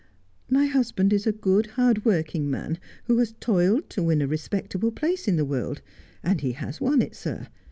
[0.49, 5.27] My husband is a good, hardworking man, who has toiled to win a respectable place
[5.27, 5.83] in the world—
[6.23, 7.45] and he has won it, sir.